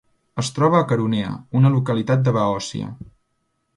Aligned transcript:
Es 0.43 0.47
troba 0.53 0.77
a 0.79 0.87
Queronea, 0.91 1.33
una 1.59 1.73
localitat 1.75 2.25
de 2.29 2.35
Beòcia. 2.39 2.91